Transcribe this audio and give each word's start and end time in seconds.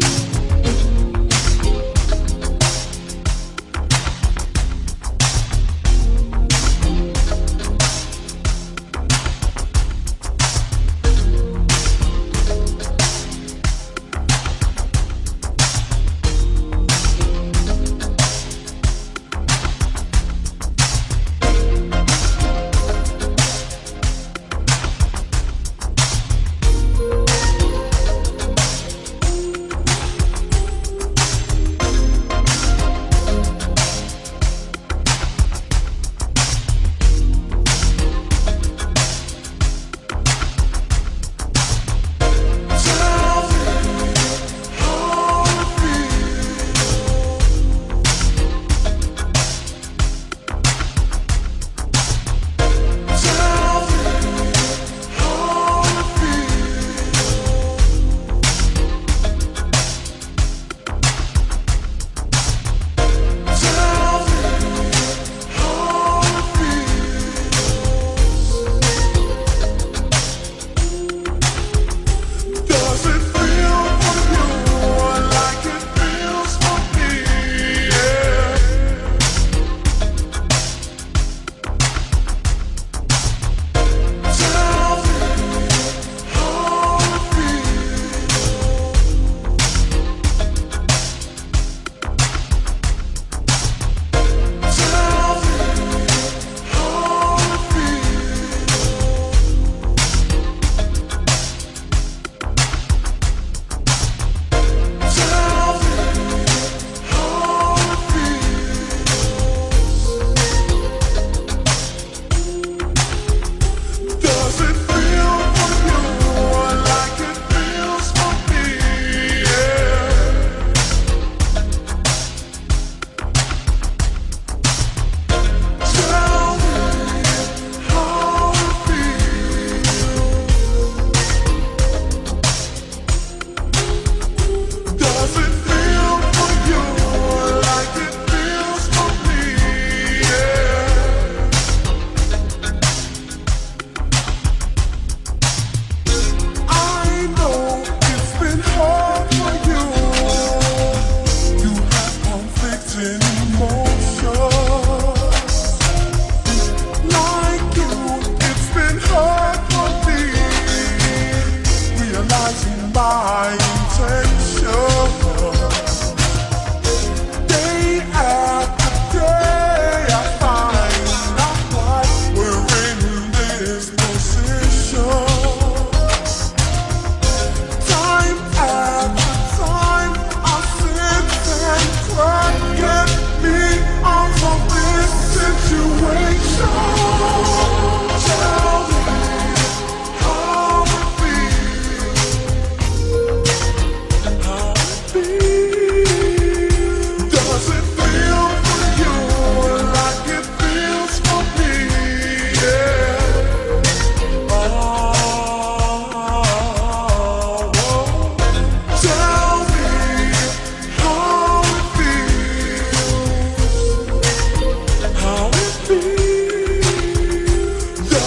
Bye. 0.00 0.21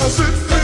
does 0.05 0.19
it 0.19 0.54